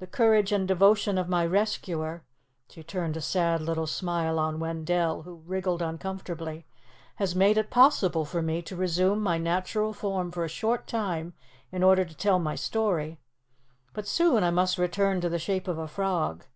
"The 0.00 0.06
courage 0.08 0.50
and 0.50 0.66
devotion 0.66 1.16
of 1.16 1.28
my 1.28 1.46
rescuer," 1.46 2.24
she 2.68 2.82
turned 2.82 3.16
a 3.16 3.20
sad 3.20 3.60
little 3.62 3.86
smile 3.86 4.36
on 4.36 4.58
Wendell, 4.58 5.22
who 5.22 5.44
wriggled 5.46 5.80
uncomfortably, 5.80 6.66
"has 7.14 7.36
made 7.36 7.56
it 7.56 7.70
possible 7.70 8.24
for 8.24 8.42
me 8.42 8.62
to 8.62 8.74
resume 8.74 9.20
my 9.22 9.38
natural 9.38 9.92
form 9.92 10.32
for 10.32 10.44
a 10.44 10.48
short 10.48 10.88
time, 10.88 11.34
in 11.70 11.84
order 11.84 12.04
to 12.04 12.16
tell 12.16 12.40
my 12.40 12.56
story, 12.56 13.20
but 13.92 14.08
soon 14.08 14.42
I 14.42 14.50
must 14.50 14.76
return 14.76 15.20
to 15.20 15.28
the 15.28 15.38
shape 15.38 15.68
of 15.68 15.78
a 15.78 15.86
frog. 15.86 16.46